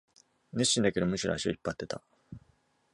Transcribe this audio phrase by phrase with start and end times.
[0.53, 2.01] 熱心だけど、むしろ足を引っ張ってた